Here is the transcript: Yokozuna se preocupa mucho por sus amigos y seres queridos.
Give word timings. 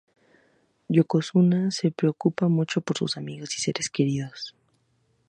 Yokozuna 0.95 1.69
se 1.69 1.91
preocupa 1.91 2.47
mucho 2.47 2.81
por 2.81 2.97
sus 2.97 3.17
amigos 3.17 3.55
y 3.55 3.61
seres 3.61 3.87
queridos. 3.91 4.55